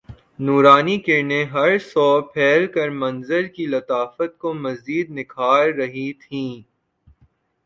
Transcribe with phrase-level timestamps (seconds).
[0.39, 6.61] نورانی کرنیں ہر سو پھیل کر منظر کی لطافت کو مزید نکھار رہی تھیں